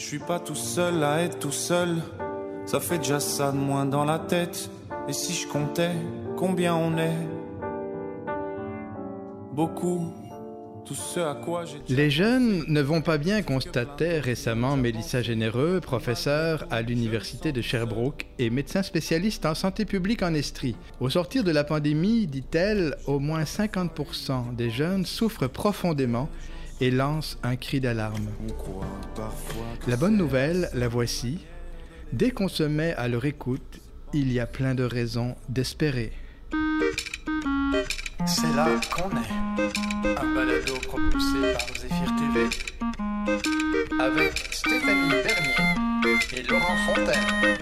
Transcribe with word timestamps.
Je 0.00 0.06
suis 0.06 0.18
pas 0.18 0.40
tout 0.40 0.54
seul 0.54 1.04
à 1.04 1.20
être 1.20 1.38
tout 1.38 1.52
seul, 1.52 1.98
ça 2.64 2.80
fait 2.80 2.96
déjà 2.96 3.20
ça 3.20 3.52
de 3.52 3.58
moins 3.58 3.84
dans 3.84 4.06
la 4.06 4.18
tête. 4.18 4.70
Et 5.06 5.12
si 5.12 5.34
je 5.34 5.46
comptais 5.46 5.92
combien 6.38 6.74
on 6.74 6.96
est? 6.96 7.18
Beaucoup. 9.52 10.10
Tout 10.86 10.94
ce 10.94 11.20
à 11.20 11.34
quoi 11.34 11.66
j'ai... 11.66 11.94
Les 11.94 12.08
jeunes 12.08 12.64
ne 12.66 12.80
vont 12.80 13.02
pas 13.02 13.18
bien, 13.18 13.42
constatait 13.42 14.20
récemment 14.20 14.78
Mélissa 14.78 15.20
Généreux, 15.20 15.80
professeure 15.80 16.64
à 16.70 16.80
l'Université 16.80 17.52
de 17.52 17.60
Sherbrooke 17.60 18.24
et 18.38 18.48
médecin 18.48 18.82
spécialiste 18.82 19.44
en 19.44 19.54
santé 19.54 19.84
publique 19.84 20.22
en 20.22 20.32
Estrie. 20.32 20.76
Au 21.00 21.10
sortir 21.10 21.44
de 21.44 21.50
la 21.50 21.62
pandémie, 21.62 22.26
dit-elle, 22.26 22.96
au 23.06 23.18
moins 23.18 23.42
50% 23.42 24.56
des 24.56 24.70
jeunes 24.70 25.04
souffrent 25.04 25.46
profondément 25.46 26.30
et 26.80 26.90
lance 26.90 27.38
un 27.42 27.56
cri 27.56 27.80
d'alarme. 27.80 28.28
La 29.86 29.96
bonne 29.96 30.16
nouvelle, 30.16 30.70
la 30.74 30.88
voici. 30.88 31.38
Dès 32.12 32.30
qu'on 32.30 32.48
se 32.48 32.62
met 32.62 32.94
à 32.94 33.08
leur 33.08 33.24
écoute, 33.24 33.80
il 34.12 34.32
y 34.32 34.40
a 34.40 34.46
plein 34.46 34.74
de 34.74 34.82
raisons 34.82 35.36
d'espérer. 35.48 36.12
C'est 38.26 38.54
là 38.54 38.68
qu'on 38.90 39.10
est. 39.10 40.18
Un 40.18 40.34
balado 40.34 40.74
propulsé 40.86 41.52
par 41.52 41.68
Zéphyr 41.78 42.12
TV. 42.18 42.48
Avec 44.00 44.36
Stéphanie 44.50 45.10
Bernier 45.10 46.18
et 46.36 46.42
Laurent 46.42 46.76
Fontaine. 46.86 47.60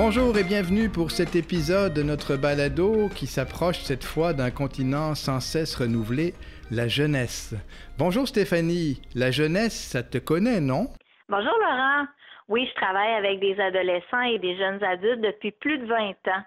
Bonjour 0.00 0.38
et 0.38 0.44
bienvenue 0.44 0.88
pour 0.88 1.10
cet 1.10 1.34
épisode 1.34 1.92
de 1.92 2.04
notre 2.04 2.36
balado 2.36 3.08
qui 3.08 3.26
s'approche 3.26 3.80
cette 3.80 4.04
fois 4.04 4.32
d'un 4.32 4.52
continent 4.52 5.16
sans 5.16 5.40
cesse 5.40 5.74
renouvelé, 5.74 6.34
la 6.70 6.86
jeunesse. 6.86 7.52
Bonjour 7.98 8.28
Stéphanie, 8.28 9.02
la 9.16 9.32
jeunesse, 9.32 9.74
ça 9.74 10.04
te 10.04 10.18
connaît, 10.18 10.60
non? 10.60 10.86
Bonjour 11.28 11.52
Laurent. 11.58 12.06
Oui, 12.46 12.64
je 12.70 12.80
travaille 12.80 13.12
avec 13.14 13.40
des 13.40 13.58
adolescents 13.58 14.22
et 14.22 14.38
des 14.38 14.56
jeunes 14.56 14.82
adultes 14.84 15.20
depuis 15.20 15.50
plus 15.50 15.78
de 15.78 15.86
20 15.86 15.98
ans. 16.30 16.44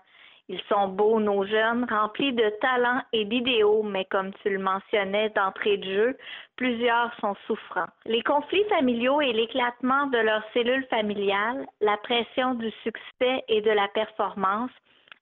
Ils 0.49 0.61
sont 0.67 0.89
beaux, 0.89 1.19
nos 1.19 1.45
jeunes, 1.45 1.85
remplis 1.89 2.33
de 2.33 2.49
talent 2.61 3.01
et 3.13 3.25
d'idéaux, 3.25 3.83
mais 3.83 4.05
comme 4.05 4.33
tu 4.41 4.49
le 4.49 4.59
mentionnais 4.59 5.29
d'entrée 5.29 5.77
de 5.77 5.85
jeu, 5.85 6.17
plusieurs 6.57 7.13
sont 7.21 7.35
souffrants. 7.47 7.87
Les 8.05 8.21
conflits 8.23 8.65
familiaux 8.65 9.21
et 9.21 9.33
l'éclatement 9.33 10.07
de 10.07 10.17
leurs 10.17 10.43
cellules 10.53 10.85
familiales, 10.89 11.65
la 11.79 11.97
pression 11.97 12.55
du 12.55 12.69
succès 12.83 13.43
et 13.47 13.61
de 13.61 13.71
la 13.71 13.87
performance 13.89 14.71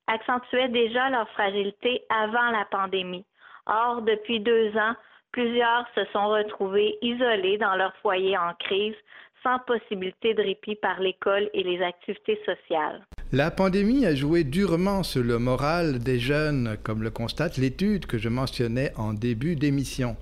accentuaient 0.08 0.68
déjà 0.68 1.08
leur 1.10 1.28
fragilité 1.30 2.02
avant 2.08 2.50
la 2.50 2.64
pandémie. 2.70 3.24
Or, 3.66 4.02
depuis 4.02 4.40
deux 4.40 4.76
ans, 4.76 4.94
plusieurs 5.32 5.86
se 5.94 6.04
sont 6.06 6.28
retrouvés 6.28 6.98
isolés 7.02 7.58
dans 7.58 7.76
leur 7.76 7.94
foyer 7.96 8.36
en 8.36 8.52
crise, 8.54 8.96
sans 9.42 9.58
possibilité 9.60 10.34
de 10.34 10.42
répit 10.42 10.76
par 10.76 11.00
l'école 11.00 11.48
et 11.54 11.62
les 11.62 11.80
activités 11.82 12.40
sociales. 12.44 13.02
La 13.32 13.52
pandémie 13.52 14.06
a 14.06 14.14
joué 14.16 14.42
durement 14.42 15.04
sur 15.04 15.22
le 15.22 15.38
moral 15.38 16.00
des 16.00 16.18
jeunes, 16.18 16.76
comme 16.82 17.04
le 17.04 17.10
constate 17.10 17.58
l'étude 17.58 18.06
que 18.06 18.18
je 18.18 18.28
mentionnais 18.28 18.92
en 18.96 19.12
début 19.12 19.54
d'émission. 19.54 20.16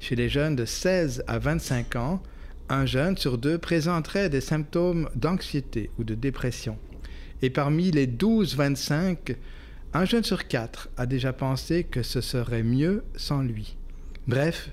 Chez 0.00 0.16
les 0.16 0.28
jeunes 0.28 0.54
de 0.54 0.66
16 0.66 1.24
à 1.28 1.38
25 1.38 1.96
ans, 1.96 2.22
un 2.68 2.84
jeune 2.84 3.16
sur 3.16 3.38
deux 3.38 3.56
présenterait 3.56 4.28
des 4.28 4.42
symptômes 4.42 5.08
d'anxiété 5.14 5.88
ou 5.98 6.04
de 6.04 6.14
dépression. 6.14 6.76
Et 7.40 7.48
parmi 7.48 7.90
les 7.90 8.06
12-25, 8.06 9.34
un 9.94 10.04
jeune 10.04 10.24
sur 10.24 10.46
quatre 10.46 10.90
a 10.98 11.06
déjà 11.06 11.32
pensé 11.32 11.84
que 11.84 12.02
ce 12.02 12.20
serait 12.20 12.62
mieux 12.62 13.02
sans 13.16 13.40
lui. 13.40 13.78
Bref, 14.26 14.68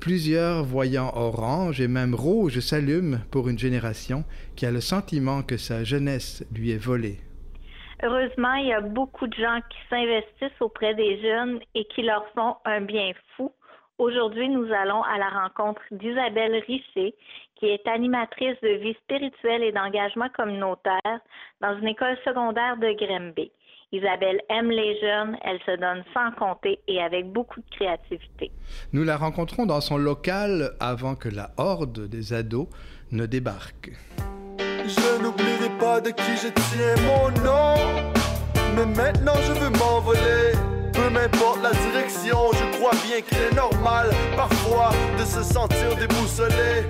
Plusieurs 0.00 0.62
voyants 0.62 1.10
orange 1.16 1.80
et 1.80 1.88
même 1.88 2.14
rouge 2.14 2.60
s'allument 2.60 3.18
pour 3.32 3.48
une 3.48 3.58
génération 3.58 4.24
qui 4.56 4.64
a 4.64 4.70
le 4.70 4.80
sentiment 4.80 5.42
que 5.42 5.56
sa 5.56 5.82
jeunesse 5.82 6.46
lui 6.54 6.70
est 6.70 6.82
volée. 6.82 7.18
Heureusement, 8.04 8.54
il 8.54 8.68
y 8.68 8.72
a 8.72 8.80
beaucoup 8.80 9.26
de 9.26 9.34
gens 9.34 9.58
qui 9.68 9.78
s'investissent 9.90 10.60
auprès 10.60 10.94
des 10.94 11.20
jeunes 11.20 11.58
et 11.74 11.84
qui 11.86 12.02
leur 12.02 12.24
font 12.32 12.54
un 12.64 12.80
bien 12.82 13.10
fou. 13.36 13.50
Aujourd'hui, 13.98 14.48
nous 14.48 14.72
allons 14.72 15.02
à 15.02 15.18
la 15.18 15.30
rencontre 15.30 15.82
d'Isabelle 15.90 16.62
Richer, 16.68 17.16
qui 17.56 17.66
est 17.66 17.84
animatrice 17.88 18.56
de 18.62 18.78
vie 18.80 18.96
spirituelle 19.02 19.64
et 19.64 19.72
d'engagement 19.72 20.28
communautaire 20.28 21.20
dans 21.60 21.76
une 21.76 21.88
école 21.88 22.16
secondaire 22.24 22.76
de 22.76 22.92
Grimby. 22.92 23.50
Isabelle 23.90 24.38
aime 24.50 24.70
les 24.70 25.00
jeunes, 25.00 25.38
elle 25.42 25.58
se 25.64 25.80
donne 25.80 26.04
sans 26.12 26.30
compter 26.32 26.78
et 26.88 27.00
avec 27.00 27.32
beaucoup 27.32 27.60
de 27.60 27.74
créativité. 27.74 28.52
Nous 28.92 29.02
la 29.02 29.16
rencontrons 29.16 29.64
dans 29.64 29.80
son 29.80 29.96
local 29.96 30.72
avant 30.78 31.14
que 31.14 31.30
la 31.30 31.52
horde 31.56 32.06
des 32.06 32.34
ados 32.34 32.66
ne 33.12 33.24
débarque. 33.24 33.90
Je 34.58 35.22
n'oublierai 35.22 35.70
pas 35.78 36.02
de 36.02 36.10
qui 36.10 36.36
je 36.36 36.48
tiens 36.48 36.96
mon 37.06 37.30
nom, 37.42 37.76
mais 38.76 38.84
maintenant 38.84 39.40
je 39.46 39.52
veux 39.52 39.70
m'envoler. 39.70 40.52
Peu 40.92 41.08
m'importe 41.08 41.62
la 41.62 41.72
direction, 41.72 42.36
je 42.52 42.78
crois 42.78 42.92
bien 43.06 43.22
qu'il 43.22 43.38
est 43.38 43.54
normal 43.56 44.10
parfois 44.36 44.90
de 45.18 45.24
se 45.24 45.42
sentir 45.42 45.96
déboussolé. 45.96 46.86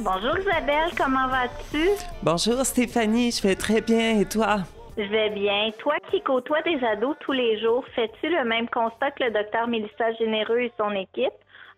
Bonjour 0.00 0.38
Isabelle, 0.38 0.90
comment 0.96 1.28
vas-tu? 1.28 1.90
Bonjour 2.22 2.64
Stéphanie, 2.64 3.32
je 3.32 3.42
vais 3.46 3.54
très 3.54 3.82
bien 3.82 4.18
et 4.18 4.24
toi? 4.24 4.60
Je 4.96 5.04
vais 5.04 5.30
bien. 5.30 5.70
Toi 5.78 5.94
qui 6.10 6.20
côtoies 6.20 6.60
des 6.62 6.84
ados 6.84 7.16
tous 7.20 7.32
les 7.32 7.58
jours, 7.60 7.84
fais-tu 7.94 8.28
le 8.28 8.44
même 8.44 8.68
constat 8.68 9.10
que 9.12 9.24
le 9.24 9.30
docteur 9.30 9.66
Mélissa 9.66 10.12
Généreux 10.12 10.60
et 10.60 10.72
son 10.76 10.90
équipe? 10.90 11.32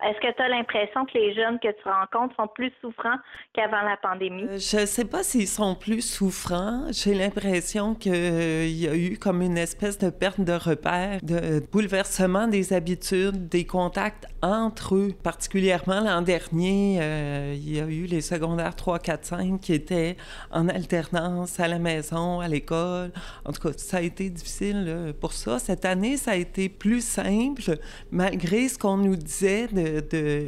Est-ce 0.05 0.21
que 0.21 0.37
tu 0.37 0.43
as 0.43 0.49
l'impression 0.51 1.07
que 1.07 1.17
les 1.17 1.35
jeunes 1.35 1.59
que 1.59 1.69
tu 1.69 1.89
rencontres 1.89 2.37
sont 2.37 2.47
plus 2.47 2.71
souffrants 2.83 3.17
qu'avant 3.55 3.81
la 3.81 3.97
pandémie? 3.97 4.43
Euh, 4.43 4.59
je 4.59 4.81
ne 4.81 4.87
sais 4.87 5.07
pas 5.07 5.23
s'ils 5.23 5.49
sont 5.49 5.75
plus 5.75 6.03
souffrants. 6.03 6.89
J'ai 6.91 7.15
l'impression 7.15 7.95
qu'il 7.95 8.13
euh, 8.15 8.67
y 8.67 8.87
a 8.87 8.95
eu 8.95 9.17
comme 9.17 9.41
une 9.41 9.57
espèce 9.57 9.97
de 9.97 10.11
perte 10.11 10.43
de 10.43 10.53
repère, 10.53 11.21
de 11.23 11.63
bouleversement 11.73 12.49
des 12.49 12.75
habitudes, 12.75 13.49
des 13.49 13.65
contacts 13.65 14.27
entre 14.43 14.95
eux. 14.95 15.13
Particulièrement 15.23 16.01
l'an 16.01 16.21
dernier, 16.21 16.99
euh, 17.01 17.55
il 17.57 17.75
y 17.75 17.81
a 17.81 17.87
eu 17.87 18.05
les 18.05 18.21
secondaires 18.21 18.77
3, 18.77 18.99
4, 18.99 19.25
5 19.25 19.61
qui 19.61 19.73
étaient 19.73 20.19
en 20.51 20.69
alternance 20.69 21.59
à 21.59 21.67
la 21.67 21.79
maison, 21.79 22.41
à 22.41 22.49
l'école. 22.49 23.11
En 23.47 23.53
tout 23.53 23.69
cas, 23.69 23.73
ça 23.79 23.99
a 23.99 24.03
été 24.03 24.29
difficile 24.29 25.15
pour 25.19 25.33
ça. 25.33 25.59
Cette 25.59 25.87
année, 25.87 26.19
ça 26.19 26.33
a 26.33 26.37
été 26.37 26.69
plus 26.69 27.03
simple, 27.03 27.63
malgré 28.11 28.69
ce 28.69 28.79
qu'on 28.79 28.99
nous 28.99 29.17
disait 29.17 29.69
de 29.69 29.94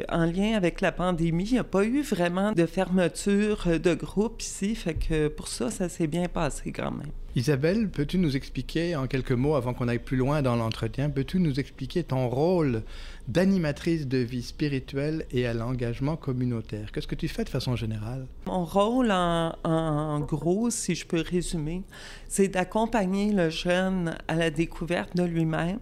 en 0.09 0.25
lien 0.25 0.55
avec 0.57 0.81
la 0.81 0.93
pandémie, 0.93 1.45
il 1.45 1.53
n'y 1.53 1.59
a 1.59 1.65
pas 1.65 1.85
eu 1.85 2.03
vraiment 2.03 2.53
de 2.53 2.67
fermeture 2.67 3.67
de 3.81 3.95
groupe 3.95 4.43
ici. 4.43 4.75
Fait 4.75 4.95
que 4.95 5.29
pour 5.29 5.49
ça, 5.49 5.71
ça 5.71 5.89
s'est 5.89 6.07
bien 6.07 6.29
passé 6.29 6.73
quand 6.73 6.91
même. 6.91 7.13
Isabelle, 7.37 7.91
peux-tu 7.91 8.17
nous 8.17 8.35
expliquer 8.35 8.97
en 8.97 9.07
quelques 9.07 9.33
mots, 9.33 9.57
avant 9.57 9.75
qu'on 9.75 9.89
aille 9.89 9.99
plus 9.99 10.17
loin 10.17 10.41
dans 10.41 10.57
l'entretien, 10.57 11.11
peux-tu 11.11 11.39
nous 11.39 11.61
expliquer 11.61 12.03
ton 12.03 12.31
rôle 12.31 12.83
d'animatrice 13.29 14.09
de 14.09 14.17
vie 14.17 14.41
spirituelle 14.41 15.27
et 15.31 15.47
à 15.47 15.53
l'engagement 15.53 16.17
communautaire? 16.17 16.91
Qu'est-ce 16.93 17.07
que 17.07 17.15
tu 17.15 17.29
fais 17.29 17.45
de 17.45 17.51
façon 17.51 17.77
générale? 17.77 18.27
Mon 18.47 18.65
rôle, 18.65 19.11
en, 19.13 19.55
en 19.65 20.21
gros, 20.21 20.71
si 20.71 20.95
je 20.95 21.07
peux 21.07 21.21
résumer, 21.21 21.83
c'est 22.27 22.49
d'accompagner 22.49 23.33
le 23.33 23.51
jeune 23.51 24.17
à 24.29 24.35
la 24.35 24.49
découverte 24.49 25.15
de 25.15 25.25
lui-même, 25.25 25.81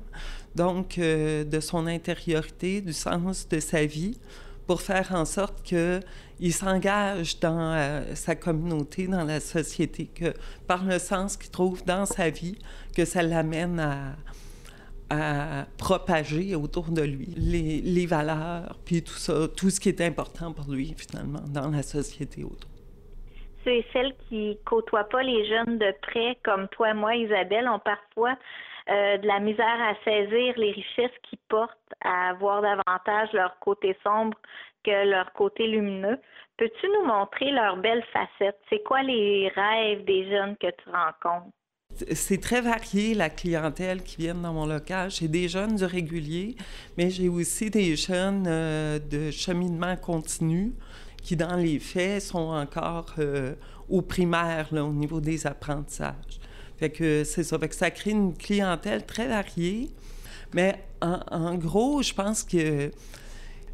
donc 0.55 0.99
euh, 0.99 1.45
de 1.45 1.61
son 1.61 1.87
intériorité, 1.87 2.81
du 2.81 2.93
sens 2.93 3.49
de 3.49 3.61
sa 3.61 3.85
vie, 3.85 4.19
pour 4.67 4.81
faire 4.81 5.13
en 5.15 5.25
sorte 5.25 5.63
qu'il 5.63 6.53
s'engage 6.53 7.39
dans 7.41 7.75
euh, 7.75 8.15
sa 8.15 8.35
communauté, 8.35 9.07
dans 9.07 9.25
la 9.25 9.41
société, 9.41 10.07
que 10.07 10.33
par 10.67 10.85
le 10.85 10.99
sens 10.99 11.37
qu'il 11.37 11.51
trouve 11.51 11.85
dans 11.85 12.07
sa 12.07 12.31
vie, 12.31 12.59
que 12.97 13.05
ça 13.05 13.23
l'amène 13.23 13.79
à, 13.81 14.15
à, 15.11 15.67
propager 15.77 16.55
autour 16.55 16.91
de 16.91 17.03
lui 17.03 17.29
les, 17.37 17.81
les, 17.83 18.07
valeurs, 18.07 18.79
puis 18.85 19.03
tout 19.03 19.13
ça, 19.13 19.49
tout 19.49 19.71
ce 19.71 19.81
qui 19.81 19.91
est 19.91 20.01
important 20.01 20.53
pour 20.53 20.73
lui, 20.73 20.95
finalement, 20.97 21.43
dans 21.49 21.69
la 21.69 21.83
société 21.83 22.43
autour. 22.43 22.71
Ceux 23.65 23.73
et 23.73 23.87
celles 23.93 24.15
qui 24.29 24.59
côtoient 24.65 25.09
pas 25.09 25.23
les 25.23 25.47
jeunes 25.47 25.79
de 25.79 25.95
près, 26.03 26.39
comme 26.43 26.69
toi 26.69 26.91
et 26.91 26.95
moi, 26.95 27.17
Isabelle, 27.17 27.67
ont 27.69 27.79
parfois 27.79 28.37
euh, 28.91 29.17
de 29.19 29.27
la 29.27 29.41
misère 29.41 29.81
à 29.81 29.95
saisir 30.05 30.55
les 30.57 30.73
richesses 30.73 31.19
qui 31.23 31.39
portent 31.49 31.79
à 32.03 32.35
voir 32.35 32.61
davantage 32.61 33.33
leur 33.33 33.59
côté 33.59 33.97
sombre 34.03 34.37
que 34.85 35.09
leur 35.09 35.33
côté 35.33 35.67
lumineux. 35.67 36.19
Peux-tu 36.57 36.87
nous 36.89 37.07
montrer 37.07 37.51
leurs 37.51 37.79
belles 37.79 38.05
facettes? 38.13 38.61
C'est 38.69 38.83
quoi 38.83 39.03
les 39.03 39.49
rêves 39.55 40.05
des 40.05 40.31
jeunes 40.31 40.57
que 40.59 40.67
tu 40.67 40.91
rencontres? 40.91 41.55
C'est 42.13 42.41
très 42.41 42.61
varié 42.61 43.15
la 43.15 43.31
clientèle 43.31 44.03
qui 44.03 44.17
vient 44.19 44.35
dans 44.35 44.53
mon 44.53 44.67
local. 44.67 45.11
J'ai 45.11 45.29
des 45.29 45.49
jeunes 45.49 45.77
du 45.77 45.85
régulier, 45.85 46.57
mais 46.99 47.09
j'ai 47.09 47.29
aussi 47.29 47.71
des 47.71 47.97
jeunes 47.97 48.47
euh, 48.49 48.99
de 48.99 49.31
cheminement 49.31 49.97
continu 49.97 50.75
qui, 51.23 51.37
dans 51.37 51.57
les 51.57 51.79
faits, 51.79 52.21
sont 52.21 52.51
encore 52.51 53.15
euh, 53.19 53.55
au 53.89 54.03
primaire 54.03 54.69
au 54.73 54.93
niveau 54.93 55.21
des 55.21 55.47
apprentissages. 55.47 56.41
Fait 56.79 56.91
que 56.91 57.25
c'est 57.25 57.45
ça. 57.45 57.59
Ça 57.71 57.91
crée 57.91 58.11
une 58.11 58.35
clientèle 58.35 59.05
très 59.05 59.29
variée. 59.29 59.91
Mais 60.53 60.85
en, 61.01 61.55
gros, 61.57 62.03
je 62.03 62.15
pense 62.15 62.45
que 62.45 62.91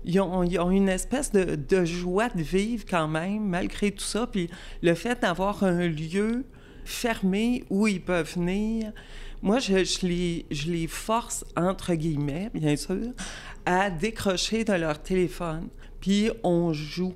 ils 0.04 0.18
ont, 0.18 0.42
ils 0.42 0.58
ont 0.58 0.70
une 0.70 0.88
espèce 0.88 1.30
de, 1.30 1.56
de, 1.56 1.84
joie 1.84 2.30
de 2.30 2.42
vivre 2.42 2.84
quand 2.88 3.06
même, 3.06 3.44
malgré 3.44 3.90
tout 3.90 4.04
ça. 4.04 4.26
Puis 4.26 4.48
le 4.82 4.94
fait 4.94 5.20
d'avoir 5.20 5.62
un 5.62 5.86
lieu 5.86 6.44
fermé 6.84 7.64
où 7.68 7.86
ils 7.86 8.00
peuvent 8.00 8.34
venir, 8.34 8.92
moi, 9.42 9.58
je, 9.58 9.84
je, 9.84 10.06
les, 10.06 10.46
je 10.50 10.70
les 10.70 10.86
force, 10.86 11.44
entre 11.56 11.94
guillemets, 11.94 12.50
bien 12.52 12.76
sûr, 12.76 13.12
à 13.64 13.90
décrocher 13.90 14.64
de 14.64 14.72
leur 14.72 15.02
téléphone. 15.02 15.68
Puis 16.00 16.30
on 16.42 16.72
joue. 16.72 17.14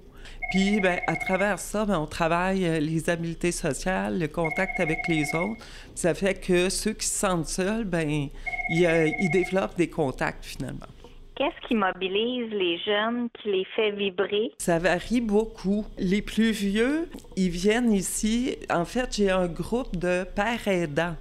Puis, 0.55 0.79
ben, 0.79 1.01
à 1.09 1.17
travers 1.17 1.59
ça, 1.59 1.85
ben, 1.85 1.99
on 1.99 2.07
travaille 2.07 2.65
euh, 2.65 2.79
les 2.79 3.11
habiletés 3.11 3.51
sociales, 3.51 4.21
le 4.21 4.29
contact 4.29 4.79
avec 4.79 4.99
les 5.09 5.35
autres. 5.35 5.61
Ça 5.97 6.15
fait 6.15 6.41
que 6.41 6.69
ceux 6.69 6.93
qui 6.93 7.09
se 7.09 7.19
sentent 7.19 7.49
seuls, 7.49 7.83
ben, 7.83 8.29
ils, 8.71 8.87
euh, 8.87 9.11
ils 9.19 9.31
développent 9.33 9.77
des 9.77 9.91
contacts 9.91 10.45
finalement. 10.45 10.87
Qu'est-ce 11.35 11.67
qui 11.67 11.75
mobilise 11.75 12.53
les 12.53 12.79
jeunes, 12.87 13.31
qui 13.31 13.51
les 13.51 13.67
fait 13.75 13.91
vibrer? 13.91 14.53
Ça 14.59 14.79
varie 14.79 15.21
beaucoup. 15.21 15.87
Les 15.99 16.23
plus 16.23 16.53
vieux, 16.53 17.09
ils 17.35 17.51
viennent 17.51 17.93
ici. 17.93 18.57
En 18.71 18.85
fait, 18.85 19.09
j'ai 19.11 19.31
un 19.31 19.49
groupe 19.49 19.97
de 19.97 20.23
pères 20.23 20.69
aidants 20.69 21.17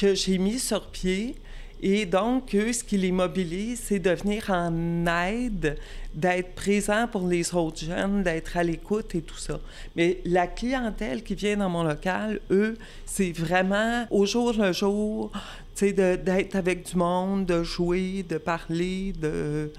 que 0.00 0.16
j'ai 0.16 0.38
mis 0.38 0.58
sur 0.58 0.90
pied. 0.90 1.36
Et 1.84 2.06
donc, 2.06 2.54
eux, 2.54 2.72
ce 2.72 2.84
qui 2.84 2.96
les 2.96 3.10
mobilise, 3.10 3.80
c'est 3.80 3.98
de 3.98 4.10
venir 4.10 4.50
en 4.50 5.04
aide, 5.06 5.76
d'être 6.14 6.54
présent 6.54 7.08
pour 7.10 7.26
les 7.26 7.54
autres 7.54 7.84
jeunes, 7.84 8.22
d'être 8.22 8.56
à 8.56 8.62
l'écoute 8.62 9.16
et 9.16 9.22
tout 9.22 9.36
ça. 9.36 9.58
Mais 9.96 10.20
la 10.24 10.46
clientèle 10.46 11.24
qui 11.24 11.34
vient 11.34 11.56
dans 11.56 11.68
mon 11.68 11.82
local, 11.82 12.38
eux, 12.52 12.78
c'est 13.04 13.32
vraiment 13.32 14.06
au 14.10 14.26
jour 14.26 14.52
le 14.56 14.72
jour, 14.72 15.32
d'être 15.80 16.54
avec 16.54 16.88
du 16.88 16.96
monde, 16.96 17.46
de 17.46 17.64
jouer, 17.64 18.24
de 18.28 18.38
parler, 18.38 19.12
de... 19.20 19.72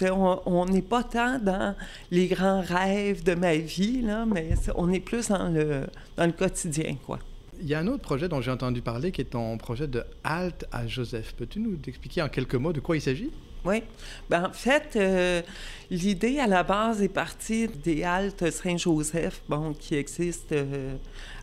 on 0.00 0.66
n'est 0.66 0.82
pas 0.82 1.02
tant 1.02 1.40
dans 1.40 1.74
les 2.12 2.28
grands 2.28 2.60
rêves 2.60 3.24
de 3.24 3.34
ma 3.34 3.56
vie, 3.56 4.02
là, 4.02 4.24
mais 4.26 4.50
on 4.76 4.92
est 4.92 5.00
plus 5.00 5.28
dans 5.28 5.48
le, 5.48 5.86
dans 6.16 6.26
le 6.26 6.32
quotidien, 6.32 6.94
quoi. 7.04 7.18
Il 7.60 7.68
y 7.68 7.74
a 7.74 7.80
un 7.80 7.86
autre 7.88 8.02
projet 8.02 8.28
dont 8.28 8.40
j'ai 8.40 8.50
entendu 8.50 8.82
parler 8.82 9.10
qui 9.10 9.20
est 9.20 9.30
ton 9.30 9.58
projet 9.58 9.88
de 9.88 10.04
halte 10.22 10.66
à 10.70 10.86
Joseph. 10.86 11.34
Peux-tu 11.36 11.60
nous 11.60 11.76
expliquer 11.86 12.22
en 12.22 12.28
quelques 12.28 12.54
mots 12.54 12.72
de 12.72 12.80
quoi 12.80 12.96
il 12.96 13.00
s'agit? 13.00 13.30
Oui. 13.64 13.82
Ben, 14.30 14.44
en 14.44 14.52
fait, 14.52 14.94
euh, 14.96 15.42
l'idée 15.90 16.38
à 16.38 16.46
la 16.46 16.62
base 16.62 17.02
est 17.02 17.08
partie 17.08 17.66
des 17.66 18.04
haltes 18.04 18.50
Saint-Joseph, 18.50 19.42
bon, 19.48 19.74
qui 19.74 19.96
existent 19.96 20.54
euh, 20.54 20.94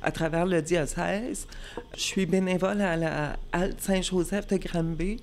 à 0.01 0.11
travers 0.11 0.45
le 0.45 0.61
diocèse. 0.61 1.47
Je 1.95 2.01
suis 2.01 2.25
bénévole 2.25 2.81
à 2.81 2.95
la 2.95 3.37
halte 3.51 3.81
Saint-Joseph 3.81 4.47
de 4.47 4.57
Granby. 4.57 5.17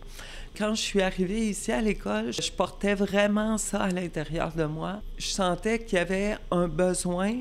Quand 0.56 0.74
je 0.74 0.82
suis 0.82 1.00
arrivée 1.00 1.48
ici 1.48 1.72
à 1.72 1.80
l'école, 1.80 2.30
je 2.32 2.52
portais 2.52 2.94
vraiment 2.94 3.56
ça 3.56 3.84
à 3.84 3.90
l'intérieur 3.90 4.52
de 4.52 4.64
moi. 4.64 5.00
Je 5.16 5.28
sentais 5.28 5.78
qu'il 5.78 5.96
y 5.96 6.00
avait 6.00 6.36
un 6.50 6.68
besoin 6.68 7.32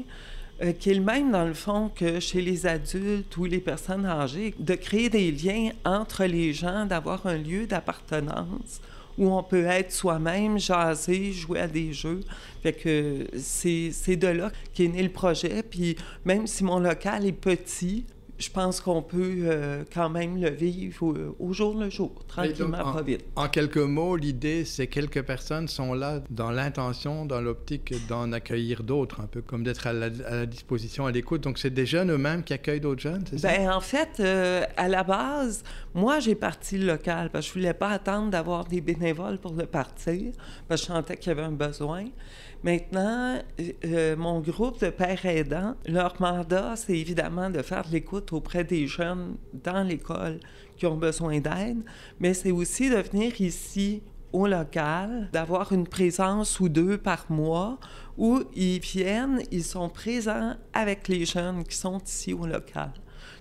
euh, 0.64 0.74
qui 0.74 0.92
est 0.92 0.96
le 0.96 1.02
même 1.02 1.32
dans 1.32 1.46
le 1.46 1.54
fond 1.54 1.90
que 1.94 2.20
chez 2.20 2.42
les 2.42 2.66
adultes 2.66 3.36
ou 3.38 3.46
les 3.46 3.60
personnes 3.60 4.06
âgées, 4.06 4.54
de 4.60 4.76
créer 4.76 5.10
des 5.10 5.32
liens 5.32 5.72
entre 5.86 6.26
les 6.26 6.54
gens, 6.54 6.86
d'avoir 6.86 7.26
un 7.26 7.38
lieu 7.38 7.66
d'appartenance 7.68 8.82
où 9.18 9.32
on 9.32 9.44
peut 9.44 9.66
être 9.66 9.92
soi-même, 9.92 10.58
jaser, 10.58 11.32
jouer 11.32 11.60
à 11.60 11.68
des 11.68 11.94
jeux. 11.94 12.22
Fait 12.64 12.74
que 12.74 13.28
c'est 13.38 14.16
de 14.16 14.28
là 14.28 14.52
qu'est 14.74 14.88
né 14.88 15.04
le 15.04 15.10
projet. 15.10 15.64
Puis 15.64 15.96
même 16.26 16.48
si 16.48 16.64
mon 16.64 16.80
local 16.80 17.26
est 17.26 17.32
petit, 17.32 18.06
je 18.42 18.50
pense 18.50 18.82
qu'on 18.82 19.04
peut 19.04 19.44
euh, 19.44 19.84
quand 19.94 20.10
même 20.10 20.42
le 20.42 20.50
vivre 20.50 21.34
au, 21.40 21.54
jour 21.54 21.78
le 21.78 21.90
jour, 21.90 22.12
tranquillement, 22.28 22.80
en, 22.80 22.94
pas 22.94 23.02
vite. 23.04 23.24
En 23.36 23.48
quelques 23.48 23.78
mots, 23.78 24.16
l'idée, 24.16 24.66
c'est 24.66 24.88
que 24.88 25.02
quelques 25.02 25.24
personnes 25.24 25.68
sont 25.68 25.94
là 25.94 26.22
dans 26.30 26.52
l'intention, 26.52 27.26
dans 27.26 27.40
l'optique 27.40 27.94
d'en 28.08 28.32
accueillir 28.32 28.84
d'autres, 28.84 29.22
un 29.22 29.28
peu 29.28 29.42
comme 29.42 29.64
d'être 29.64 29.88
à, 29.88 29.94
la 29.94 30.46
disposition, 30.46 31.06
à 31.06 31.12
l'écoute. 31.12 31.42
Donc, 31.42 31.60
c'est 31.60 31.70
des 31.70 31.86
jeunes 31.86 32.12
eux-mêmes 32.12 32.44
qui 32.44 32.54
accueillent 32.54 32.82
d'autres 32.82 33.02
jeunes, 33.02 33.24
c'est 33.30 33.40
ça? 33.40 33.58
Bien, 33.58 33.76
en 33.76 33.82
fait, 33.82 34.20
euh, 34.20 34.66
à 34.76 34.88
la 34.88 35.04
base, 35.04 35.64
moi, 35.94 36.20
j'ai 36.20 36.36
parti 36.36 36.78
le 36.78 36.88
local 36.88 37.30
parce 37.30 37.46
que 37.46 37.54
je 37.54 37.60
voulais 37.60 37.74
pas 37.74 37.90
attendre 37.90 38.32
d'avoir 38.32 38.66
des 38.66 38.82
bénévoles 38.82 39.38
pour 39.38 39.54
le 39.54 39.66
partir, 39.66 40.32
parce 40.68 40.82
que 40.82 40.88
je 40.88 40.94
sentais 40.94 41.18
qu'il 41.18 41.30
y 41.30 41.32
avait 41.32 41.44
un 41.44 41.52
besoin. 41.52 42.06
Maintenant, 42.64 43.40
euh, 43.86 44.16
mon 44.16 44.40
groupe 44.40 44.80
de 44.82 44.92
pères 44.92 45.26
aidants, 45.26 45.76
leur 45.88 46.22
mandat, 46.22 46.76
c'est 46.76 46.98
évidemment 46.98 47.50
de 47.50 47.64
faire 47.64 47.84
de 47.88 47.92
l'écoute 47.92 48.32
auprès 48.34 48.64
des 48.64 48.86
jeunes 48.86 49.38
dans 49.54 49.82
l'école 49.82 50.40
qui 50.78 50.86
ont 50.86 50.98
besoin 50.98 51.40
d'aide, 51.40 51.84
mais 52.20 52.36
c'est 52.36 52.52
aussi 52.52 52.90
de 52.90 52.98
venir 52.98 53.42
ici 53.42 54.04
au 54.32 54.48
local, 54.48 55.30
d'avoir 55.34 55.74
une 55.74 55.88
présence 55.88 56.60
ou 56.60 56.70
deux 56.70 56.98
par 56.98 57.26
mois 57.30 57.80
où 58.18 58.44
ils 58.56 58.80
viennent, 58.80 59.42
ils 59.52 59.64
sont 59.64 59.90
présents 59.90 60.56
avec 60.74 61.08
les 61.08 61.26
jeunes 61.26 61.64
qui 61.64 61.76
sont 61.76 62.00
ici 62.00 62.34
au 62.34 62.46
local. 62.46 62.92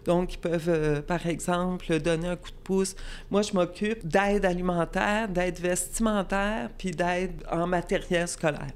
Donc, 0.05 0.35
ils 0.35 0.39
peuvent, 0.39 0.69
euh, 0.69 1.03
par 1.03 1.27
exemple, 1.27 2.01
donner 2.01 2.29
un 2.29 2.37
coup 2.37 2.51
de 2.51 2.63
pouce. 2.65 2.97
Moi, 3.31 3.43
je 3.43 3.53
m'occupe 3.53 4.07
d'aide 4.07 4.45
alimentaire, 4.45 5.29
d'aide 5.29 5.59
vestimentaire, 5.59 6.71
puis 6.79 6.91
d'aide 6.91 7.45
en 7.51 7.67
matériel 7.67 8.27
scolaire. 8.27 8.73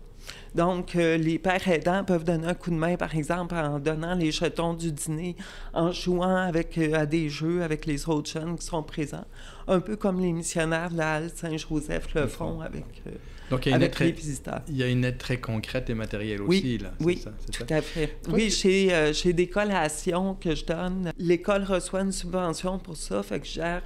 Donc, 0.55 0.95
euh, 0.97 1.17
les 1.17 1.39
pères 1.39 1.67
aidants 1.69 2.05
peuvent 2.05 2.25
donner 2.25 2.47
un 2.47 2.55
coup 2.55 2.71
de 2.71 2.77
main, 2.77 2.97
par 2.97 3.15
exemple, 3.17 3.55
en 3.57 3.79
donnant 3.79 4.15
les 4.15 4.31
jetons 4.31 4.75
du 4.75 4.93
dîner, 4.93 5.37
en 5.73 5.91
jouant 5.93 6.37
avec, 6.37 6.79
euh, 6.79 6.95
à 6.95 7.07
des 7.07 7.29
jeux 7.29 7.63
avec 7.63 7.87
les 7.87 8.09
autres 8.09 8.31
jeunes 8.31 8.57
qui 8.57 8.65
sont 8.67 8.83
présents. 8.83 9.25
Un 9.67 9.81
peu 9.81 9.97
comme 9.97 10.21
les 10.21 10.33
missionnaires 10.33 10.91
de 10.91 10.99
la 10.99 11.15
halte 11.15 11.37
Saint-Joseph 11.37 12.15
le 12.15 12.27
font 12.29 12.61
avec, 12.61 12.85
euh, 13.07 13.11
Donc, 13.51 13.67
avec 13.67 13.99
les 13.99 14.13
visiteurs. 14.13 14.61
Il 14.69 14.77
y 14.77 14.83
a 14.83 14.89
une 14.89 15.05
aide 15.05 15.19
très 15.19 15.39
concrète 15.39 15.91
et 15.91 15.95
matérielle 15.95 16.43
Oui, 16.43 16.59
aussi, 16.59 16.79
là. 16.79 16.91
oui, 17.01 17.17
ça, 17.19 17.31
tout 17.51 17.67
ça? 17.69 17.75
à 17.77 17.81
fait. 17.83 18.19
Toi, 18.23 18.35
oui, 18.35 18.51
j'ai, 18.51 19.13
j'ai 19.13 19.33
des 19.33 19.49
collations 19.49 20.35
que 20.35 20.55
je 20.55 20.65
donne. 20.65 21.11
L'école 21.19 21.65
reçoit 21.65 22.03
une 22.03 22.13
subvention 22.13 22.79
pour 22.79 22.97
ça, 22.97 23.23
fait 23.23 23.41
que 23.41 23.47
je 23.47 23.53
gère 23.55 23.83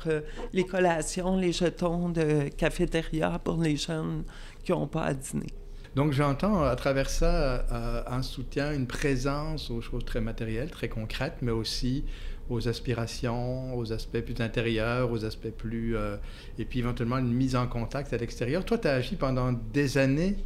les 0.52 0.64
collations, 0.64 1.36
les 1.36 1.52
jetons 1.52 2.08
de 2.10 2.48
cafétéria 2.56 3.40
pour 3.42 3.56
les 3.62 3.76
jeunes 3.76 4.24
qui 4.64 4.72
n'ont 4.72 4.86
pas 4.86 5.04
à 5.04 5.14
dîner. 5.14 5.46
Donc 5.96 6.12
j'entends 6.12 6.62
à 6.62 6.76
travers 6.76 7.10
ça 7.10 7.64
euh, 7.72 8.02
un 8.06 8.22
soutien, 8.22 8.72
une 8.72 8.86
présence 8.86 9.70
aux 9.70 9.80
choses 9.80 10.04
très 10.04 10.20
matérielles, 10.20 10.70
très 10.70 10.88
concrètes, 10.88 11.36
mais 11.42 11.50
aussi 11.52 12.04
aux 12.50 12.66
aspirations, 12.68 13.76
aux 13.76 13.92
aspects 13.92 14.20
plus 14.20 14.40
intérieurs, 14.40 15.10
aux 15.10 15.24
aspects 15.24 15.50
plus... 15.50 15.96
euh, 15.96 16.16
et 16.58 16.64
puis 16.64 16.78
éventuellement 16.78 17.18
une 17.18 17.32
mise 17.32 17.56
en 17.56 17.66
contact 17.66 18.12
à 18.12 18.16
l'extérieur. 18.16 18.64
Toi, 18.64 18.78
tu 18.78 18.88
as 18.88 18.94
agi 18.94 19.16
pendant 19.16 19.52
des 19.52 19.98
années 19.98 20.36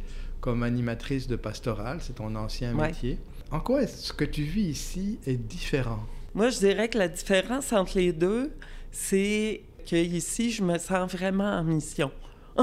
comme 0.41 0.63
animatrice 0.63 1.27
de 1.27 1.35
pastorale, 1.37 1.99
c'est 2.01 2.15
ton 2.15 2.35
ancien 2.35 2.75
Ouais. 2.75 2.87
métier. 2.87 3.17
En 3.51 3.59
quoi 3.61 3.83
est-ce 3.83 4.11
que 4.11 4.25
tu 4.25 4.41
vis 4.43 4.63
ici 4.63 5.19
est 5.25 5.35
différent? 5.37 5.99
Moi, 6.33 6.49
je 6.49 6.57
dirais 6.57 6.89
que 6.89 6.97
la 6.97 7.07
différence 7.07 7.71
entre 7.71 7.97
les 7.97 8.11
deux, 8.11 8.51
c'est 8.91 9.61
qu'ici, 9.85 10.51
je 10.51 10.63
me 10.63 10.77
sens 10.79 11.11
vraiment 11.11 11.49
en 11.59 11.63
mission. 11.63 12.11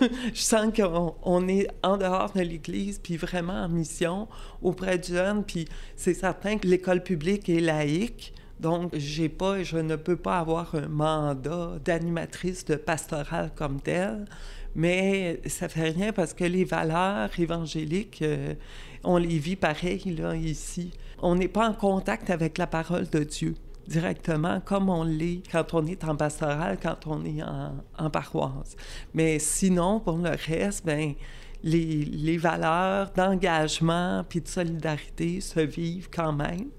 je 0.34 0.40
sens 0.40 0.72
qu'on 0.74 1.14
on 1.22 1.48
est 1.48 1.68
en 1.82 1.96
dehors 1.96 2.32
de 2.32 2.40
l'Église, 2.40 2.98
puis 2.98 3.16
vraiment 3.16 3.64
en 3.64 3.68
mission 3.68 4.28
auprès 4.62 4.98
du 4.98 5.12
jeune. 5.12 5.44
Puis 5.44 5.66
c'est 5.96 6.14
certain 6.14 6.58
que 6.58 6.66
l'école 6.66 7.02
publique 7.02 7.48
est 7.48 7.60
laïque. 7.60 8.32
Donc, 8.58 8.92
j'ai 8.94 9.28
pas 9.28 9.62
je 9.62 9.78
ne 9.78 9.96
peux 9.96 10.16
pas 10.16 10.38
avoir 10.38 10.74
un 10.74 10.88
mandat 10.88 11.78
d'animatrice 11.84 12.64
de 12.66 12.76
pastorale 12.76 13.50
comme 13.56 13.80
telle, 13.80 14.26
mais 14.74 15.40
ça 15.46 15.68
fait 15.68 15.90
rien 15.90 16.12
parce 16.12 16.34
que 16.34 16.44
les 16.44 16.64
valeurs 16.64 17.30
évangéliques, 17.38 18.20
euh, 18.22 18.54
on 19.02 19.16
les 19.16 19.38
vit 19.38 19.56
pareil 19.56 20.14
là, 20.16 20.36
ici. 20.36 20.92
On 21.22 21.36
n'est 21.36 21.48
pas 21.48 21.68
en 21.68 21.72
contact 21.72 22.28
avec 22.28 22.58
la 22.58 22.66
parole 22.66 23.08
de 23.08 23.24
Dieu 23.24 23.54
directement 23.90 24.60
comme 24.60 24.88
on 24.88 25.04
l'est 25.04 25.42
quand 25.50 25.74
on 25.74 25.86
est 25.86 26.02
en 26.04 26.16
pastoral, 26.16 26.78
quand 26.82 27.06
on 27.06 27.24
est 27.24 27.42
en, 27.42 28.10
paroisse. 28.10 28.76
Mais 29.12 29.38
sinon, 29.38 30.00
pour 30.00 30.16
le 30.16 30.30
reste, 30.30 30.86
ben, 30.86 31.14
les, 31.62 32.04
les 32.04 32.38
valeurs 32.38 33.10
d'engagement 33.10 34.24
puis 34.28 34.40
de 34.40 34.48
solidarité 34.48 35.40
se 35.42 35.60
vivent 35.60 36.08
quand 36.10 36.32
même, 36.32 36.70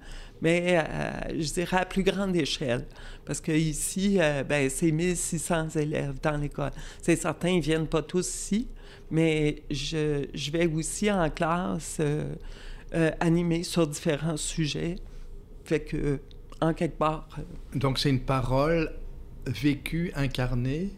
mais 0.41 0.79
euh, 0.79 1.39
je 1.39 1.53
dirais 1.53 1.77
à 1.77 1.85
plus 1.85 2.03
grande 2.03 2.35
échelle. 2.35 2.87
Parce 3.25 3.41
qu'ici, 3.41 4.17
euh, 4.19 4.43
ben, 4.43 4.69
c'est 4.69 4.91
1600 4.91 5.69
élèves 5.75 6.19
dans 6.21 6.37
l'école. 6.37 6.71
C'est 7.01 7.15
certain, 7.15 7.49
ils 7.49 7.57
ne 7.57 7.61
viennent 7.61 7.87
pas 7.87 8.01
tous 8.01 8.27
ici, 8.27 8.67
mais 9.11 9.63
je, 9.69 10.25
je 10.33 10.51
vais 10.51 10.65
aussi 10.65 11.11
en 11.11 11.29
classe 11.29 11.97
euh, 11.99 12.33
euh, 12.95 13.11
animer 13.19 13.63
sur 13.63 13.87
différents 13.87 14.37
sujets. 14.37 14.95
Fait 15.65 15.81
que, 15.81 16.19
quelque 16.75 16.97
part, 16.97 17.27
Donc 17.73 17.97
c'est 17.97 18.09
une 18.09 18.21
parole 18.21 18.91
vécue, 19.47 20.11
incarnée 20.15 20.91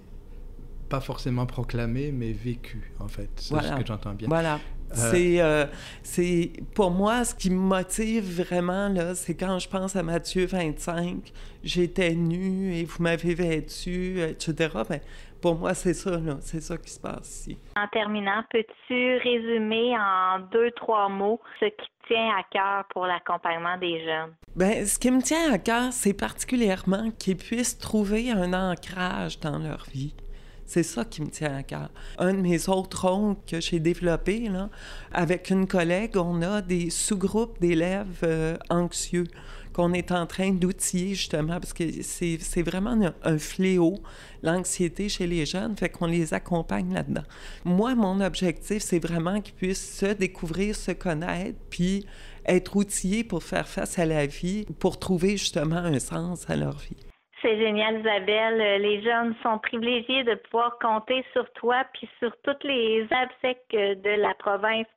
pas 0.93 1.01
forcément 1.01 1.47
proclamé, 1.47 2.11
mais 2.11 2.33
vécu, 2.33 2.93
en 2.99 3.07
fait. 3.07 3.27
C'est 3.37 3.59
ce 3.59 3.79
que 3.79 3.83
j'entends 3.83 4.13
bien. 4.13 4.27
Voilà. 4.27 4.59
Euh, 4.93 5.11
c'est, 5.11 5.41
euh, 5.41 5.65
c'est 6.03 6.51
pour 6.75 6.91
moi 6.91 7.23
ce 7.23 7.35
qui 7.35 7.49
me 7.49 7.59
motive 7.59 8.43
vraiment 8.43 8.89
là, 8.89 9.15
c'est 9.15 9.35
quand 9.35 9.59
je 9.59 9.67
pense 9.67 9.95
à 9.95 10.03
Matthieu 10.03 10.45
25, 10.45 11.31
j'étais 11.63 12.13
nu 12.13 12.75
et 12.75 12.85
vous 12.85 13.01
m'avez 13.01 13.33
vêtu, 13.33 14.21
etc. 14.21 14.69
Ben, 14.89 14.99
pour 15.43 15.55
moi, 15.55 15.73
c'est 15.73 15.93
ça, 15.93 16.11
là. 16.11 16.37
C'est 16.39 16.61
ça 16.61 16.77
qui 16.77 16.89
se 16.89 17.01
passe 17.01 17.27
ici. 17.27 17.59
En 17.75 17.85
terminant, 17.89 18.43
peux-tu 18.49 19.17
résumer 19.17 19.93
en 19.97 20.39
deux, 20.39 20.71
trois 20.71 21.09
mots 21.09 21.41
ce 21.59 21.65
qui 21.65 21.89
tient 22.07 22.29
à 22.29 22.43
cœur 22.49 22.85
pour 22.93 23.05
l'accompagnement 23.05 23.77
des 23.77 24.05
jeunes? 24.05 24.33
Bien, 24.55 24.85
ce 24.85 24.97
qui 24.97 25.11
me 25.11 25.21
tient 25.21 25.51
à 25.51 25.57
cœur, 25.57 25.91
c'est 25.91 26.13
particulièrement 26.13 27.11
qu'ils 27.19 27.35
puissent 27.35 27.77
trouver 27.77 28.31
un 28.31 28.53
ancrage 28.53 29.37
dans 29.41 29.57
leur 29.57 29.83
vie. 29.91 30.15
C'est 30.65 30.83
ça 30.83 31.05
qui 31.05 31.21
me 31.21 31.29
tient 31.29 31.55
à 31.55 31.63
cœur. 31.63 31.89
Un 32.17 32.33
de 32.33 32.39
mes 32.39 32.69
autres 32.69 33.07
rôles 33.07 33.35
que 33.45 33.59
j'ai 33.59 33.79
développé, 33.79 34.49
là, 34.49 34.69
avec 35.11 35.49
une 35.49 35.67
collègue, 35.67 36.17
on 36.17 36.41
a 36.41 36.61
des 36.61 36.89
sous-groupes 36.89 37.59
d'élèves 37.59 38.21
euh, 38.23 38.57
anxieux 38.69 39.25
qu'on 39.73 39.91
est 39.93 40.11
en 40.11 40.25
train 40.25 40.51
d'outiller 40.51 41.15
justement 41.15 41.59
parce 41.59 41.73
que 41.73 41.83
c'est 42.01 42.61
vraiment 42.61 42.97
un, 43.23 43.37
fléau, 43.37 43.95
l'anxiété 44.43 45.09
chez 45.09 45.27
les 45.27 45.45
jeunes, 45.45 45.75
fait 45.75 45.89
qu'on 45.89 46.05
les 46.05 46.33
accompagne 46.33 46.93
là-dedans. 46.93 47.23
Moi, 47.65 47.95
mon 47.95 48.21
objectif, 48.21 48.83
c'est 48.83 48.99
vraiment 48.99 49.41
qu'ils 49.41 49.55
puissent 49.55 49.97
se 49.97 50.13
découvrir, 50.13 50.75
se 50.75 50.91
connaître, 50.91 51.57
puis 51.69 52.05
être 52.45 52.75
outillés 52.75 53.23
pour 53.23 53.43
faire 53.43 53.67
face 53.67 53.97
à 53.99 54.05
la 54.05 54.25
vie, 54.25 54.65
pour 54.79 54.99
trouver 54.99 55.37
justement 55.37 55.77
un 55.77 55.99
sens 55.99 56.49
à 56.49 56.55
leur 56.55 56.77
vie. 56.77 57.12
C'est 57.43 57.57
génial, 57.57 57.99
Isabelle. 57.99 58.81
Les 58.81 59.03
jeunes 59.03 59.35
sont 59.43 59.59
privilégiés 59.59 60.23
de 60.23 60.35
pouvoir 60.35 60.79
compter 60.79 61.25
sur 61.33 61.45
toi 61.51 61.83
puis 61.93 62.09
sur 62.19 62.31
toutes 62.41 62.63
les 62.63 63.05
absèques 63.11 63.67
de 63.69 64.21
la 64.21 64.33
province 64.35 64.87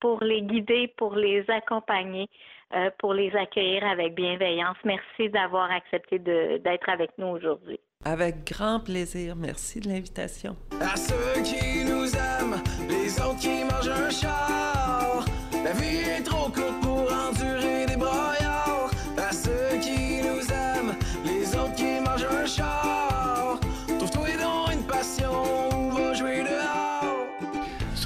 pour 0.00 0.22
les 0.22 0.42
guider, 0.42 0.92
pour 0.98 1.16
les 1.16 1.42
accompagner, 1.48 2.28
euh, 2.74 2.90
pour 2.98 3.14
les 3.14 3.34
accueillir 3.34 3.82
avec 3.86 4.14
bienveillance. 4.14 4.76
Merci 4.84 5.30
d'avoir 5.30 5.70
accepté 5.70 6.18
d'être 6.18 6.90
avec 6.90 7.10
nous 7.16 7.28
aujourd'hui. 7.28 7.80
Avec 8.04 8.44
grand 8.44 8.80
plaisir. 8.80 9.34
Merci 9.34 9.80
de 9.80 9.88
l'invitation. 9.88 10.56
À 10.82 10.96
ceux 10.96 11.42
qui 11.42 11.86
nous 11.86 12.14
aiment, 12.14 12.60
les 12.86 13.18
autres 13.18 13.40
qui 13.40 13.64
mangent 13.64 13.88
un 13.88 14.10
char, 14.10 15.24
la 15.64 15.72
vie 15.72 16.06
est 16.18 16.22
trop 16.22 16.50
courte 16.50 16.73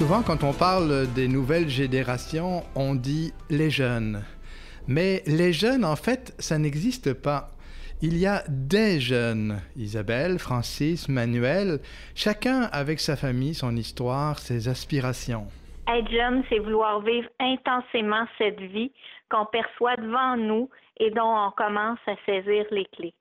Souvent, 0.08 0.22
quand 0.22 0.42
on 0.42 0.54
parle 0.54 1.06
des 1.14 1.28
nouvelles 1.28 1.68
générations, 1.68 2.62
on 2.74 2.94
dit 2.94 3.30
les 3.50 3.68
jeunes. 3.68 4.24
Mais 4.86 5.20
les 5.26 5.52
jeunes, 5.52 5.84
en 5.84 5.96
fait, 5.96 6.34
ça 6.38 6.56
n'existe 6.56 7.12
pas. 7.12 7.50
Il 8.00 8.16
y 8.16 8.26
a 8.26 8.42
des 8.48 9.00
jeunes, 9.00 9.60
Isabelle, 9.76 10.38
Francis, 10.38 11.10
Manuel, 11.10 11.80
chacun 12.14 12.70
avec 12.72 13.00
sa 13.00 13.16
famille, 13.16 13.52
son 13.52 13.76
histoire, 13.76 14.38
ses 14.38 14.68
aspirations. 14.70 15.48
Être 15.86 16.10
jeune, 16.10 16.42
c'est 16.48 16.60
vouloir 16.60 17.02
vivre 17.02 17.28
intensément 17.38 18.24
cette 18.38 18.60
vie 18.60 18.90
qu'on 19.30 19.44
perçoit 19.44 19.96
devant 19.96 20.38
nous 20.38 20.70
et 20.98 21.10
dont 21.10 21.48
on 21.48 21.50
commence 21.50 21.98
à 22.06 22.14
saisir 22.24 22.64
les 22.70 22.86
clés. 22.96 23.12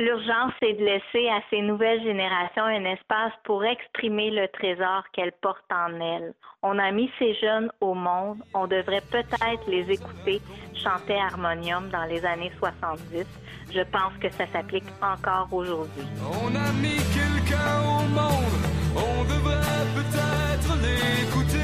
L'urgence, 0.00 0.52
c'est 0.60 0.72
de 0.72 0.82
laisser 0.82 1.28
à 1.28 1.42
ces 1.50 1.60
nouvelles 1.60 2.02
générations 2.02 2.64
un 2.64 2.86
espace 2.86 3.34
pour 3.44 3.62
exprimer 3.62 4.30
le 4.30 4.48
trésor 4.48 5.04
qu'elles 5.12 5.34
portent 5.42 5.70
en 5.70 5.92
elles. 6.00 6.32
On 6.62 6.78
a 6.78 6.90
mis 6.90 7.10
ces 7.18 7.34
jeunes 7.34 7.70
au 7.82 7.92
monde, 7.92 8.38
on 8.54 8.66
devrait 8.66 9.02
peut-être 9.10 9.68
les 9.68 9.90
écouter 9.90 10.40
chanter 10.72 11.16
harmonium 11.16 11.90
dans 11.90 12.04
les 12.04 12.24
années 12.24 12.50
70. 12.58 13.26
Je 13.74 13.82
pense 13.92 14.16
que 14.22 14.30
ça 14.30 14.46
s'applique 14.50 14.88
encore 15.02 15.48
aujourd'hui. 15.52 16.04
On 16.42 16.48
a 16.48 16.72
mis 16.80 16.96
quelqu'un 17.12 17.82
au 17.84 18.08
monde, 18.08 18.56
on 18.96 19.24
devrait 19.24 19.84
peut-être 19.94 20.76
l'écouter. 20.80 21.59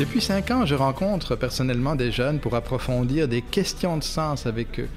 Depuis 0.00 0.22
cinq 0.22 0.50
ans, 0.50 0.64
je 0.64 0.74
rencontre 0.74 1.36
personnellement 1.36 1.94
des 1.94 2.10
jeunes 2.10 2.38
pour 2.38 2.54
approfondir 2.56 3.28
des 3.28 3.42
questions 3.42 3.98
de 3.98 4.02
sens 4.02 4.46
avec 4.46 4.80
eux. 4.80 4.88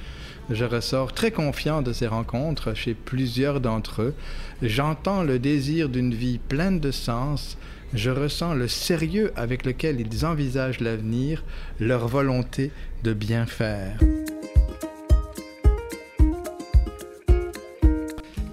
Je 0.49 0.63
ressors 0.63 1.11
très 1.11 1.31
confiant 1.31 1.81
de 1.81 1.91
ces 1.91 2.07
rencontres 2.07 2.73
chez 2.73 2.93
plusieurs 2.93 3.59
d'entre 3.59 4.01
eux. 4.01 4.15
J'entends 4.61 5.23
le 5.23 5.39
désir 5.39 5.89
d'une 5.89 6.13
vie 6.13 6.39
pleine 6.39 6.79
de 6.79 6.91
sens. 6.91 7.57
Je 7.93 8.11
ressens 8.11 8.53
le 8.53 8.69
sérieux 8.69 9.33
avec 9.35 9.65
lequel 9.65 9.99
ils 9.99 10.25
envisagent 10.25 10.79
l'avenir, 10.79 11.43
leur 11.81 12.07
volonté 12.07 12.71
de 13.03 13.11
bien 13.11 13.45
faire. 13.45 13.97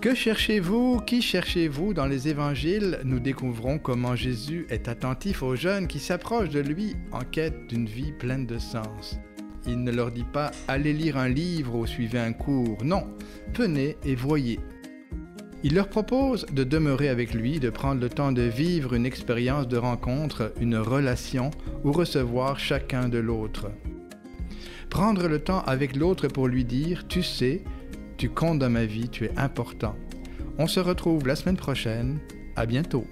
Que 0.00 0.14
cherchez-vous? 0.14 1.02
Qui 1.06 1.20
cherchez-vous? 1.20 1.92
Dans 1.92 2.06
les 2.06 2.26
évangiles, 2.26 3.00
nous 3.04 3.20
découvrons 3.20 3.78
comment 3.78 4.16
Jésus 4.16 4.66
est 4.70 4.88
attentif 4.88 5.42
aux 5.42 5.56
jeunes 5.56 5.88
qui 5.88 5.98
s'approchent 5.98 6.48
de 6.48 6.60
lui 6.60 6.96
en 7.12 7.20
quête 7.20 7.66
d'une 7.66 7.84
vie 7.84 8.12
pleine 8.12 8.46
de 8.46 8.58
sens. 8.58 9.20
Il 9.66 9.84
ne 9.84 9.92
leur 9.92 10.10
dit 10.10 10.24
pas 10.24 10.52
allez 10.68 10.94
lire 10.94 11.18
un 11.18 11.28
livre 11.28 11.74
ou 11.74 11.86
suivez 11.86 12.18
un 12.18 12.32
cours, 12.32 12.82
non, 12.82 13.08
venez 13.54 13.98
et 14.02 14.14
voyez. 14.14 14.58
Il 15.64 15.74
leur 15.74 15.90
propose 15.90 16.46
de 16.46 16.64
demeurer 16.64 17.10
avec 17.10 17.34
lui, 17.34 17.60
de 17.60 17.68
prendre 17.68 18.00
le 18.00 18.08
temps 18.08 18.32
de 18.32 18.40
vivre 18.40 18.94
une 18.94 19.04
expérience 19.04 19.68
de 19.68 19.76
rencontre, 19.76 20.54
une 20.62 20.78
relation 20.78 21.50
ou 21.84 21.92
recevoir 21.92 22.58
chacun 22.58 23.10
de 23.10 23.18
l'autre. 23.18 23.70
Prendre 24.88 25.28
le 25.28 25.40
temps 25.40 25.60
avec 25.66 25.94
l'autre 25.94 26.26
pour 26.26 26.48
lui 26.48 26.64
dire 26.64 27.06
tu 27.06 27.22
sais, 27.22 27.62
tu 28.20 28.28
comptes 28.28 28.58
dans 28.58 28.68
ma 28.68 28.84
vie, 28.84 29.08
tu 29.08 29.24
es 29.24 29.32
important. 29.38 29.96
On 30.58 30.66
se 30.66 30.78
retrouve 30.78 31.26
la 31.26 31.36
semaine 31.36 31.56
prochaine. 31.56 32.18
À 32.54 32.66
bientôt. 32.66 33.06